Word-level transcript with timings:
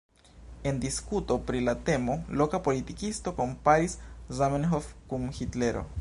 En 0.69 0.77
diskuto 0.85 1.35
pri 1.49 1.61
la 1.65 1.75
temo 1.89 2.15
loka 2.43 2.61
politikisto 2.69 3.35
komparis 3.43 3.97
Zamenhof 4.41 4.93
kun 5.13 5.33
Hitlero. 5.41 5.89